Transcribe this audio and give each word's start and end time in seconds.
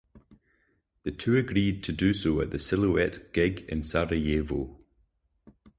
The 1.03 1.11
two 1.11 1.37
agreed 1.37 1.83
to 1.83 1.91
do 1.91 2.15
so 2.15 2.41
at 2.41 2.49
the 2.49 2.57
Siluete 2.57 3.31
gig 3.33 3.59
in 3.69 3.83
Sarajevo. 3.83 4.79